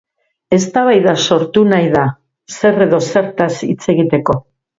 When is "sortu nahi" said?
1.27-1.91